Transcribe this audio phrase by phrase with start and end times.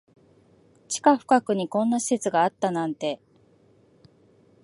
[0.87, 3.21] 地下深くにこんな施設があったなんて